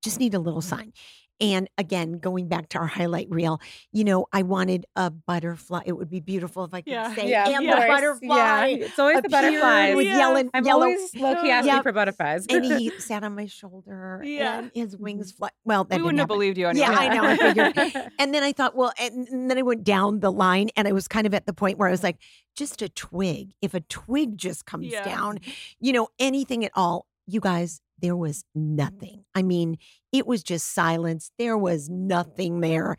[0.05, 0.77] Just need a little mm-hmm.
[0.77, 0.93] sign.
[1.41, 3.61] And again, going back to our highlight reel,
[3.93, 5.83] you know, I wanted a butterfly.
[5.85, 7.15] It would be beautiful if I could yeah.
[7.15, 8.37] say, yeah, and the butterfly.
[8.37, 8.67] Yeah.
[8.67, 9.97] It's always the butterflies.
[9.97, 10.19] With yeah.
[10.19, 10.85] yelling, I'm yellow.
[10.85, 12.47] always low key asking for butterflies.
[12.49, 14.59] and he sat on my shoulder yeah.
[14.59, 15.39] and his wings mm-hmm.
[15.39, 15.49] fly.
[15.65, 16.87] Well, that we wouldn't have believed you anyway.
[16.87, 17.25] Yeah, I know.
[17.25, 18.13] I figured.
[18.21, 20.93] and then I thought, well, and, and then I went down the line and I
[20.93, 22.19] was kind of at the point where I was like,
[22.57, 23.55] just a twig.
[23.61, 25.41] If a twig just comes down,
[25.81, 29.25] you know, anything at all, you guys, there was nothing.
[29.35, 29.79] I mean,
[30.13, 31.31] it was just silence.
[31.39, 32.97] There was nothing there.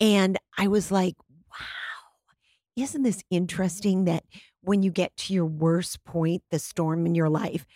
[0.00, 1.14] And I was like,
[1.50, 4.24] wow, isn't this interesting that
[4.62, 7.66] when you get to your worst point, the storm in your life,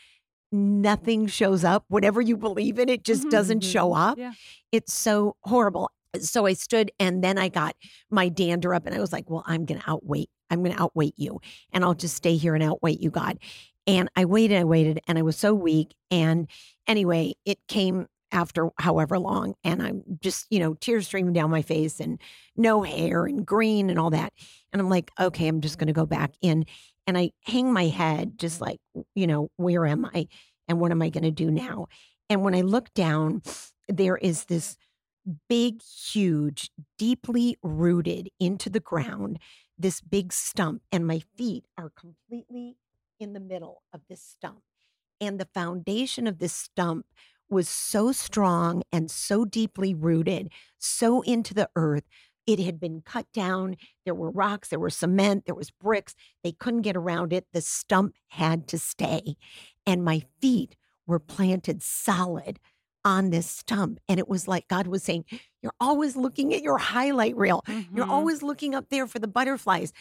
[0.53, 1.85] nothing shows up.
[1.88, 3.70] Whatever you believe in, it just mm-hmm, doesn't mm-hmm.
[3.70, 4.18] show up.
[4.18, 4.33] Yeah.
[4.70, 5.90] It's so horrible.
[6.20, 7.75] So I stood and then I got
[8.11, 10.27] my dander up and I was like, well, I'm going to outwait.
[10.51, 11.40] I'm going to outweight you
[11.72, 13.38] and I'll just stay here and outweight you, God.
[13.87, 15.95] And I waited, I waited, and I was so weak.
[16.11, 16.49] And
[16.87, 19.55] anyway, it came after however long.
[19.62, 22.18] And I'm just, you know, tears streaming down my face and
[22.57, 24.33] no hair and green and all that.
[24.73, 26.64] And I'm like, okay, I'm just going to go back in.
[27.07, 28.79] And I hang my head, just like,
[29.14, 30.29] you know, where am I?
[30.68, 31.87] And what am I going to do now?
[32.31, 33.42] And when I look down,
[33.88, 34.77] there is this
[35.49, 39.38] big, huge, deeply rooted into the ground,
[39.77, 40.83] this big stump.
[40.90, 42.77] And my feet are completely
[43.18, 44.62] in the middle of this stump.
[45.20, 47.07] And the foundation of this stump
[47.48, 52.05] was so strong and so deeply rooted, so into the earth.
[52.46, 53.77] It had been cut down.
[54.05, 56.14] There were rocks, there was cement, there was bricks.
[56.42, 57.46] They couldn't get around it.
[57.53, 59.37] The stump had to stay.
[59.87, 60.75] And my feet
[61.07, 62.59] were planted solid
[63.05, 64.01] on this stump.
[64.09, 65.25] And it was like God was saying,
[65.62, 67.62] You're always looking at your highlight reel.
[67.68, 67.96] Mm-hmm.
[67.96, 69.92] You're always looking up there for the butterflies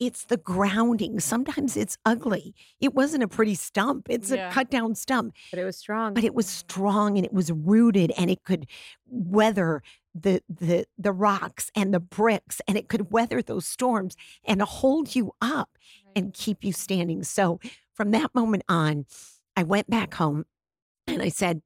[0.00, 1.20] it's the grounding.
[1.20, 2.54] Sometimes it's ugly.
[2.80, 4.06] It wasn't a pretty stump.
[4.10, 4.48] It's yeah.
[4.48, 5.34] a cut down stump.
[5.50, 6.14] But it was strong.
[6.14, 8.66] But it was strong and it was rooted and it could
[9.06, 9.82] weather
[10.14, 15.16] the the the rocks and the bricks and it could weather those storms and hold
[15.16, 15.70] you up
[16.06, 16.12] right.
[16.16, 17.22] and keep you standing.
[17.22, 17.60] So
[17.94, 19.06] from that moment on,
[19.56, 20.44] I went back home
[21.06, 21.62] and I said,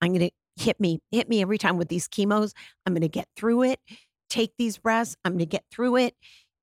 [0.00, 2.52] I'm gonna hit me, hit me every time with these chemos.
[2.86, 3.80] I'm gonna get through it.
[4.28, 5.16] Take these breaths.
[5.24, 6.14] I'm gonna get through it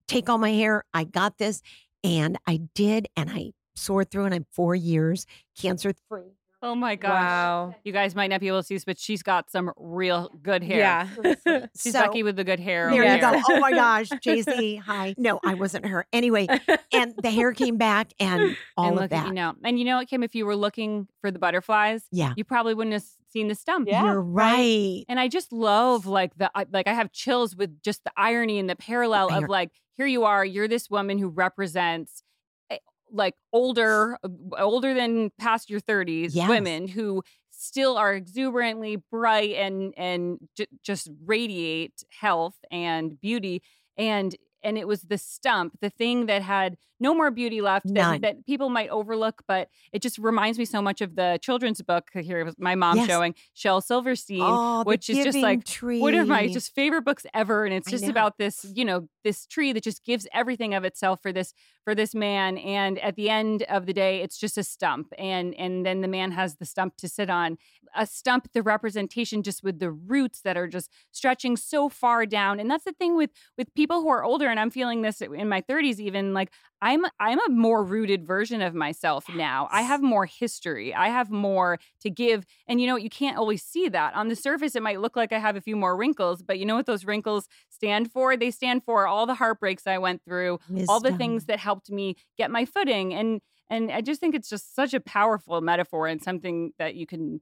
[0.08, 0.84] take all my hair.
[0.94, 1.62] I got this.
[2.04, 3.08] And I did.
[3.16, 5.26] And I soared through and I'm four years
[5.60, 6.36] cancer free.
[6.66, 7.12] Oh my gosh.
[7.12, 7.76] Wow.
[7.84, 10.64] You guys might not be able to see this, but she's got some real good
[10.64, 10.80] hair.
[10.80, 11.08] Yeah.
[11.80, 12.90] she's so, Becky with the good hair.
[12.90, 13.40] There you go.
[13.50, 14.10] Oh my gosh.
[14.22, 14.78] Jay Z.
[14.78, 15.14] hi.
[15.16, 16.08] No, I wasn't her.
[16.12, 16.48] Anyway,
[16.92, 19.28] and the hair came back and all and of that.
[19.28, 19.54] you know.
[19.64, 22.34] And you know what, Kym, if you were looking for the butterflies, yeah.
[22.36, 23.88] you probably wouldn't have seen the stump.
[23.88, 24.04] Yeah.
[24.04, 25.04] You're right.
[25.08, 28.68] And I just love like the like I have chills with just the irony and
[28.68, 32.24] the parallel of like here you are, you're this woman who represents
[32.70, 32.78] eh,
[33.12, 36.48] like older uh, older than past your 30s yes.
[36.50, 43.62] women who still are exuberantly bright and and j- just radiate health and beauty
[43.98, 48.22] and and it was the stump, the thing that had no more beauty left that,
[48.22, 52.10] that, people might overlook, but it just reminds me so much of the children's book
[52.14, 53.08] here my mom yes.
[53.08, 56.00] showing Shel Silverstein, oh, which is just like tree.
[56.00, 57.66] one of my just favorite books ever.
[57.66, 61.22] And it's just about this, you know, this tree that just gives everything of itself
[61.22, 61.54] for this
[61.84, 62.58] for this man.
[62.58, 65.14] And at the end of the day, it's just a stump.
[65.18, 67.58] And and then the man has the stump to sit on.
[67.98, 72.60] A stump, the representation just with the roots that are just stretching so far down.
[72.60, 75.48] And that's the thing with with people who are older and I'm feeling this in
[75.48, 76.52] my 30s even like
[76.86, 79.36] I'm I'm a more rooted version of myself yes.
[79.36, 79.68] now.
[79.72, 80.94] I have more history.
[80.94, 82.46] I have more to give.
[82.68, 84.14] And you know, what you can't always see that.
[84.14, 86.66] On the surface it might look like I have a few more wrinkles, but you
[86.66, 88.38] know what those wrinkles stand for?
[88.38, 90.86] They stand for all the heartbreaks I went through, Wisdom.
[90.88, 94.48] all the things that helped me get my footing and and I just think it's
[94.48, 97.42] just such a powerful metaphor and something that you can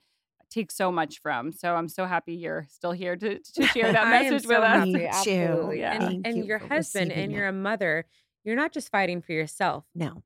[0.49, 1.51] take so much from.
[1.51, 4.88] So I'm so happy you're still here to, to share that message with us.
[4.95, 5.79] Absolutely.
[5.79, 6.01] Yeah.
[6.01, 8.06] And, and you your husband and you're a mother,
[8.43, 9.86] you're not just fighting for yourself.
[9.95, 10.23] No.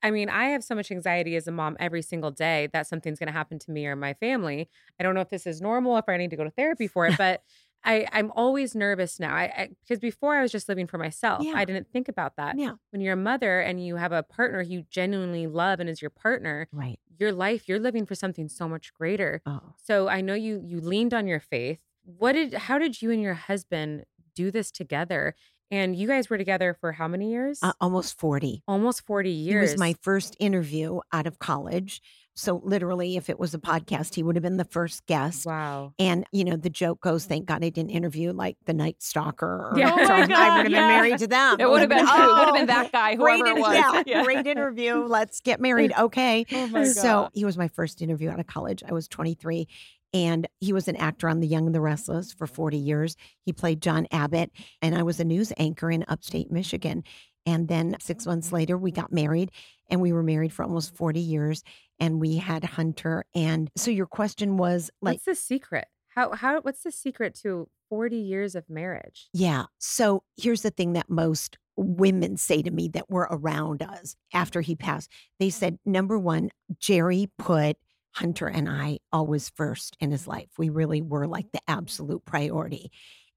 [0.00, 3.18] I mean, I have so much anxiety as a mom every single day that something's
[3.18, 4.68] going to happen to me or my family.
[4.98, 7.06] I don't know if this is normal, if I need to go to therapy for
[7.06, 7.42] it, but
[7.84, 9.34] I, I'm always nervous now.
[9.34, 11.44] I, I, because before I was just living for myself.
[11.44, 11.54] Yeah.
[11.56, 12.58] I didn't think about that.
[12.58, 12.72] Yeah.
[12.90, 16.10] When you're a mother and you have a partner you genuinely love and is your
[16.10, 16.98] partner, right.
[17.18, 19.42] Your life, you're living for something so much greater.
[19.44, 19.60] Oh.
[19.82, 21.80] So I know you you leaned on your faith.
[22.04, 25.34] what did how did you and your husband do this together?
[25.70, 27.60] And you guys were together for how many years?
[27.62, 28.62] Uh, almost 40.
[28.66, 29.70] Almost 40 years.
[29.70, 32.00] It was my first interview out of college.
[32.38, 35.44] So literally, if it was a podcast, he would have been the first guest.
[35.44, 35.92] Wow.
[35.98, 39.72] And you know, the joke goes, "Thank God I didn't interview like the Night Stalker."
[39.76, 39.90] yeah.
[39.92, 40.78] Oh my God, I would have yeah.
[40.78, 41.56] been married to them.
[41.58, 42.06] It would have been.
[42.08, 43.74] Oh, it would have been that guy, whoever great, it was.
[43.74, 44.22] Yeah, Yeah.
[44.24, 45.04] great interview.
[45.04, 45.92] Let's get married.
[45.98, 46.46] Okay.
[46.52, 48.84] Oh my So he was my first interview out of college.
[48.88, 49.66] I was 23.
[50.12, 53.16] And he was an actor on The Young and the Restless for 40 years.
[53.44, 57.04] He played John Abbott, and I was a news anchor in upstate Michigan.
[57.46, 59.50] And then six months later, we got married,
[59.90, 61.62] and we were married for almost 40 years.
[62.00, 63.24] And we had Hunter.
[63.34, 65.86] And so your question was like, What's the secret?
[66.08, 69.28] How how what's the secret to 40 years of marriage?
[69.32, 69.64] Yeah.
[69.78, 74.60] So here's the thing that most women say to me that were around us after
[74.60, 75.10] he passed.
[75.38, 77.76] They said, number one, Jerry put
[78.18, 80.48] Hunter and I always first in his life.
[80.58, 82.90] We really were like the absolute priority.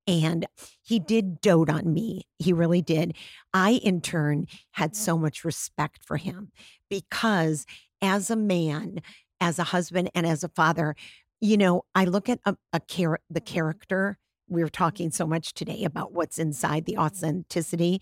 [0.08, 0.48] And
[0.82, 2.24] he did dote on me.
[2.40, 3.16] He really did.
[3.54, 5.04] I, in turn, had mm-hmm.
[5.04, 6.52] so much respect for him
[6.90, 7.68] because
[8.02, 9.02] as a man,
[9.40, 10.96] as a husband, and as a father,
[11.40, 13.54] you know, I look at a, a char- the mm-hmm.
[13.54, 14.18] character.
[14.48, 17.04] we're talking so much today about what's inside the mm-hmm.
[17.04, 18.02] authenticity.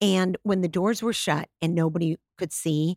[0.00, 2.96] And when the doors were shut and nobody could see,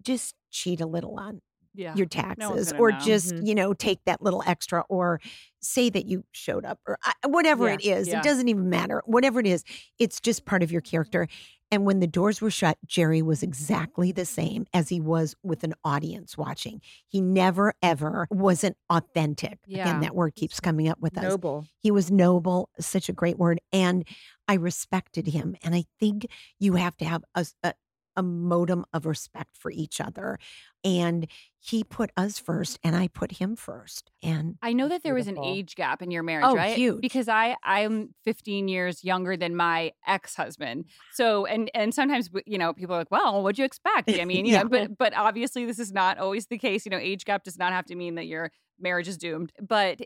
[0.00, 1.40] just cheat a little on
[1.78, 1.94] Yeah.
[1.94, 2.98] your taxes gonna or know.
[2.98, 3.46] just, Mhm.
[3.46, 5.20] you know, take that little extra or
[5.60, 7.74] say that you showed up or I- whatever Yeah.
[7.74, 8.08] it is.
[8.08, 8.18] Yeah.
[8.18, 9.02] It doesn't even matter.
[9.06, 9.62] Whatever it is,
[9.98, 11.28] it's just part of your character.
[11.70, 15.62] And when the doors were shut, Jerry was exactly the same as he was with
[15.64, 16.80] an audience watching.
[17.06, 19.58] He never, ever wasn't authentic.
[19.66, 19.82] Yeah.
[19.82, 21.24] Again, that word keeps coming up with us.
[21.24, 21.66] Noble.
[21.78, 23.60] He was noble, such a great word.
[23.72, 24.04] And
[24.48, 25.56] I respected him.
[25.62, 26.26] And I think
[26.58, 27.74] you have to have a, a,
[28.18, 30.38] a modem of respect for each other.
[30.84, 31.28] And
[31.60, 34.10] he put us first, and I put him first.
[34.22, 36.82] And I know that there was an age gap in your marriage, Oh, right?
[36.82, 36.98] huge.
[37.00, 40.86] Because I I'm 15 years younger than my ex-husband.
[41.10, 44.44] So and and sometimes you know people are like, "Well, what'd you expect?" I mean,
[44.46, 44.62] you Yeah.
[44.62, 46.84] know, but but obviously this is not always the case.
[46.84, 48.50] You know, age gap does not have to mean that your
[48.80, 49.52] marriage is doomed.
[49.60, 50.00] But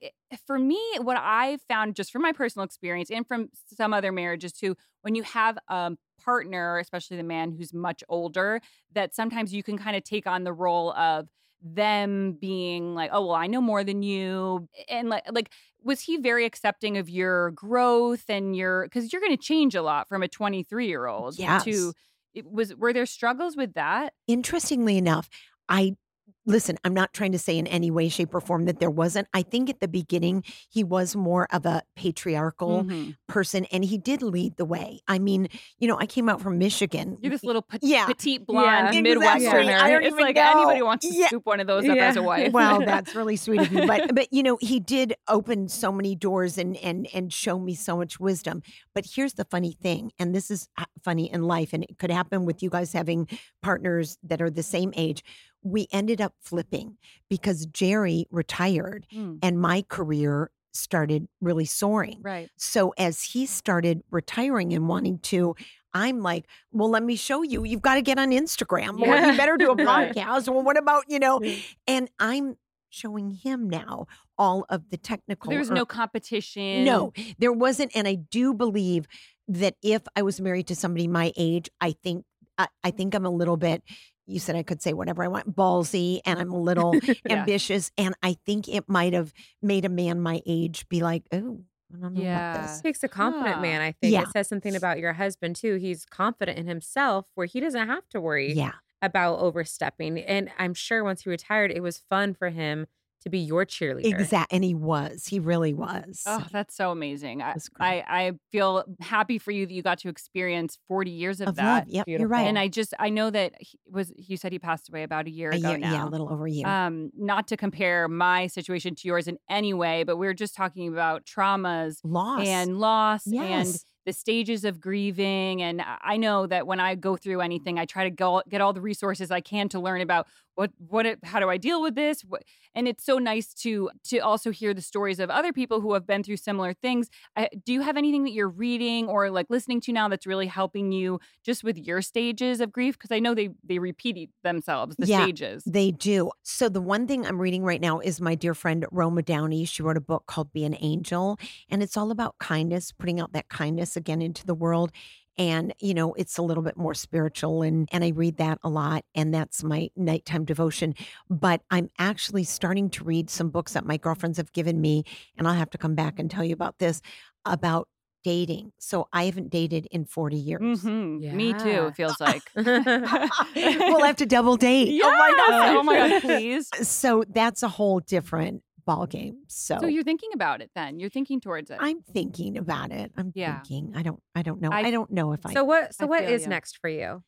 [0.47, 4.53] for me, what I found just from my personal experience and from some other marriages
[4.53, 5.93] too, when you have a
[6.25, 8.61] partner, especially the man who's much older,
[8.93, 11.29] that sometimes you can kind of take on the role of
[11.65, 15.51] them being like, oh well, I know more than you, and like like
[15.83, 19.83] was he very accepting of your growth and your because you're going to change a
[19.83, 21.65] lot from a 23 year old Yes.
[21.65, 21.93] to
[22.35, 24.15] it was were there struggles with that?
[24.27, 25.29] interestingly enough,
[25.69, 25.97] I
[26.45, 29.29] listen, I'm not trying to say in any way, shape, or form that there wasn't.
[29.33, 33.17] I think at the beginning, he was more of a patriarchal Mhm.
[33.29, 35.01] person and he did lead the way.
[35.07, 37.19] I mean, you know, I came out from Michigan.
[37.21, 38.07] You're this little pe- Yeah.
[38.07, 39.01] petite blonde Yeah.
[39.03, 39.37] Midwesterner.
[39.37, 39.73] Exactly.
[39.75, 40.51] I don't it's even like know.
[40.53, 41.27] anybody wants to Yeah.
[41.27, 42.07] scoop one of those up Yeah.
[42.09, 42.53] as a wife.
[42.53, 43.87] well, that's really sweet of you.
[43.87, 47.75] But but you know, he did open so many doors and and and show me
[47.75, 48.63] so much wisdom.
[48.95, 52.11] But here's the funny thing, and this is uh, funny in life, and it could
[52.11, 53.29] happen with you guys having
[53.63, 55.23] partners that are the same age.
[55.63, 56.97] We ended up flipping
[57.29, 62.19] because Jerry retired Mm, and my career started really soaring.
[62.23, 62.49] right.
[62.57, 65.55] So as he started retiring and wanting to,
[65.95, 67.65] I'm like, well, let me show you.
[67.65, 69.31] You've got to get on Instagram, or Yeah.
[69.33, 70.49] you better do a podcast.
[70.49, 71.41] Well, what about you know?
[71.87, 72.57] And I'm
[72.89, 74.07] showing him now
[74.39, 75.51] all of the technical.
[75.51, 76.85] There was or- no competition.
[76.85, 77.93] no, there wasn't.
[77.95, 79.07] And I do believe
[79.49, 82.25] that if I was married to somebody my age, I think
[82.59, 83.83] I, I think I'm a little bit.
[84.27, 87.49] You said I could say whatever I want, ballsy, and I'm a little Yeah.
[87.49, 91.65] ambitious, and I think it might have made a man my age be like, "Oh,
[91.93, 92.23] I don't know Yeah.
[92.23, 93.61] about this." takes a confident Huh.
[93.61, 94.19] man, I think.
[94.19, 94.21] Yeah.
[94.21, 95.77] It says something about your husband too.
[95.77, 100.19] He's confident in himself where he doesn't have to worry Yeah, about overstepping.
[100.21, 102.87] And I'm sure once he retired, it was fun for him
[103.23, 104.07] to be your cheerleader.
[104.07, 104.53] exact.
[104.53, 105.27] And he was.
[105.27, 106.23] He really was.
[106.27, 107.43] Oh, that's so amazing.
[107.43, 107.55] I.
[107.81, 111.57] I I feel happy for you that you got to experience 40 years of, of
[111.57, 111.87] that.
[111.87, 111.89] love.
[111.89, 112.47] Yep, you're right.
[112.47, 115.31] And I just I know that he was you said he passed away about a
[115.31, 115.93] year a ago year, now.
[115.93, 116.67] yeah, a little over a year.
[116.67, 120.55] Um, not to compare my situation to yours in any way, but we are just
[120.55, 123.69] talking about traumas Loss and loss and
[124.05, 125.63] the stages of grieving.
[125.63, 128.61] And I I know that when I go through anything, I try to go get
[128.61, 131.83] all the resources I can to learn about what what it, how do I deal
[131.83, 132.23] with this.
[132.23, 132.43] What,
[132.75, 136.07] and it's so nice to to also hear the stories of other people who have
[136.07, 137.09] been through similar things.
[137.37, 140.47] I, do you have anything that you're reading or like listening to now that's really
[140.47, 142.99] helping you just with your stages of grief?
[142.99, 145.23] Because I know they they repeat themselves the Yeah.
[145.23, 145.65] stages.
[145.65, 146.33] They do.
[146.43, 149.65] So the one thing I'm reading right now is my dear friend Roma Downey.
[149.65, 151.39] She wrote a book called Be an Angel,
[151.71, 154.91] and it's all about kindness, putting out that kindness again into the world.
[155.39, 158.69] And you know it's a little bit more spiritual and and I read that a
[158.69, 160.95] lot and that's my nighttime devotion
[161.31, 165.05] but I'm actually starting to read some books that my girlfriends have given me
[165.37, 167.01] and I'll have to come back and tell you about this
[167.45, 167.89] about
[168.25, 168.73] dating.
[168.79, 170.61] So I haven't dated in 40 years.
[170.61, 171.23] Mm-hmm.
[171.23, 171.35] Yeah.
[171.35, 172.43] Me too, it feels like.
[172.55, 174.89] we'll have to double date.
[174.89, 175.07] Yeah.
[175.07, 175.77] Oh my god.
[175.77, 176.69] Oh my god, please.
[176.87, 179.39] So that's a whole different ball game.
[179.49, 180.99] So So you're thinking about it then.
[180.99, 181.79] You're thinking towards it.
[181.81, 183.13] I'm thinking about it.
[183.17, 183.61] I'm yeah.
[183.61, 183.95] thinking.
[183.97, 184.71] I don't I don't know.
[184.71, 186.49] I, I don't know if I So what so I what is you.
[186.49, 187.23] next for you?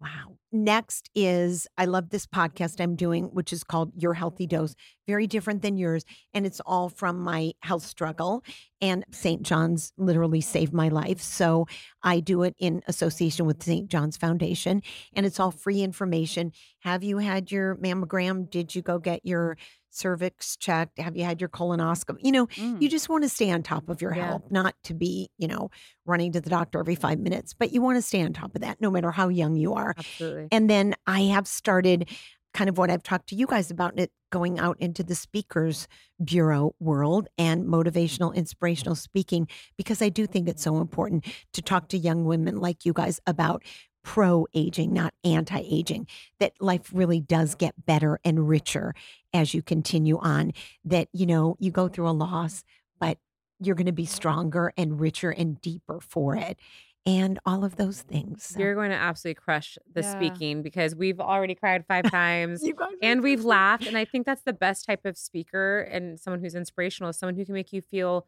[0.00, 0.36] Wow.
[0.52, 4.74] Next is I love this podcast I'm doing, which is called Your Healthy Dose.
[5.06, 6.04] Very different than yours.
[6.34, 8.44] And it's all from my health struggle.
[8.80, 9.42] And St.
[9.42, 11.20] John's literally saved my life.
[11.20, 11.66] So
[12.02, 13.88] I do it in association with St.
[13.88, 14.82] John's Foundation.
[15.14, 16.52] And it's all free information.
[16.80, 18.50] Have you had your mammogram?
[18.50, 19.56] Did you go get your
[19.96, 20.98] cervix checked?
[20.98, 22.18] Have you had your colonoscopy?
[22.20, 22.80] You know, mm.
[22.80, 24.26] you just want to stay on top of your yeah.
[24.26, 25.70] health, not to be, you know,
[26.04, 28.60] running to the doctor every five minutes, but you want to stay on top of
[28.60, 29.94] that no matter how young you are.
[29.96, 30.48] Absolutely.
[30.52, 32.08] And then I have started
[32.56, 35.86] kind of what I've talked to you guys about it going out into the speakers
[36.24, 41.88] bureau world and motivational inspirational speaking because I do think it's so important to talk
[41.88, 43.62] to young women like you guys about
[44.06, 46.06] pro aging, not anti aging,
[46.38, 48.94] that life really does get better and richer
[49.36, 50.52] as you continue on.
[50.84, 52.64] That, you know, you go through a loss,
[52.98, 53.18] but
[53.60, 56.58] you're going to be stronger and richer and deeper for it.
[57.04, 58.42] And all of those things.
[58.42, 58.58] So.
[58.58, 60.12] You're going to absolutely crush the yeah.
[60.12, 62.64] speaking because we've already cried five times
[63.00, 63.86] and we've laughed.
[63.86, 67.36] And I think that's the best type of speaker and someone who's inspirational is someone
[67.36, 68.26] who can make you feel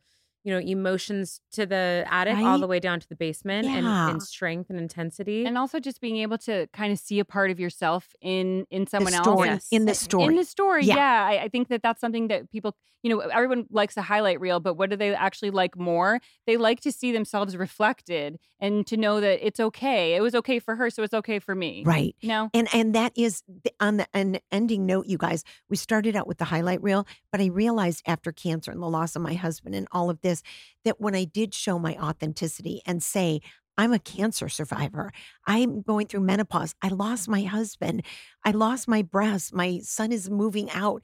[0.48, 2.46] you know, emotions to the attic right?
[2.46, 3.76] all the way down to the basement yeah.
[3.76, 5.44] and, and, strength and intensity.
[5.44, 8.86] And also just being able to kind of see a part of yourself in in
[8.86, 9.44] someone else.
[9.44, 9.68] Yes.
[9.70, 10.24] In the eh, story.
[10.24, 10.86] In the story.
[10.86, 10.96] Yeah.
[10.96, 11.26] yeah.
[11.26, 14.58] I, I, think that that's something that people, you know, everyone likes a highlight reel,
[14.58, 16.18] but what do they actually like more?
[16.46, 20.14] They like to see themselves reflected and to know that it's okay.
[20.14, 21.82] It was okay for her, so it's okay for me.
[21.84, 22.16] Right.
[22.20, 22.50] You know?
[22.54, 26.26] And and that is the, on the an ending note, you guys, we started out
[26.26, 29.74] with the highlight reel, but I realized after cancer and the loss of my husband
[29.74, 30.37] and all of this
[30.84, 33.40] that when I did show my authenticity and say,
[33.78, 35.12] I'm a cancer survivor.
[35.46, 36.74] I'm going through menopause.
[36.82, 38.04] I lost my husband.
[38.44, 39.54] I lost my breast.
[39.54, 41.02] My son is moving out.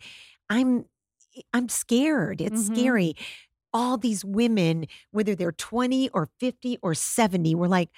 [0.51, 0.85] I'm
[1.53, 2.41] I'm scared.
[2.41, 2.75] It's mm-hmm.
[2.75, 3.15] scary.
[3.73, 7.91] All these women, whether they're 20 or 50 or 70, were like,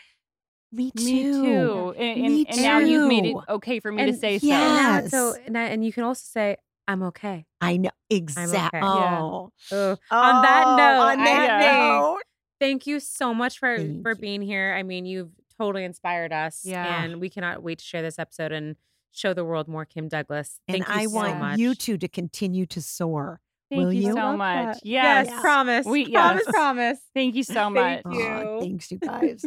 [0.73, 1.05] me too.
[1.05, 1.95] Me too.
[1.99, 2.53] And, me and, too.
[2.53, 5.11] and now you've made it okay for me and to say yes.
[5.11, 5.33] so.
[5.33, 6.57] So and, and you can also say,
[6.89, 7.47] I'm okay.
[7.61, 8.79] I know exactly.
[8.79, 8.81] Okay.
[8.83, 9.51] Oh.
[9.71, 9.77] Yeah.
[9.77, 9.97] oh.
[10.11, 12.23] on that oh, note, on that note,
[12.61, 14.75] thank you so much for thank for being here.
[14.77, 17.03] I mean, you've totally inspired us, yeah.
[17.03, 18.77] and we cannot wait to share this episode and
[19.13, 20.61] show the world more Kym Douglas.
[20.69, 21.59] Thank and you I so want much.
[21.59, 23.41] you two to continue to soar.
[23.71, 24.79] Thank Will you, you so much.
[24.85, 25.27] Yes.
[25.29, 25.87] yes, promise.
[25.87, 26.99] We promise, promise.
[27.15, 28.03] Thank you so much.
[28.05, 28.27] Thank you.
[28.27, 29.45] Oh, thanks, you guys.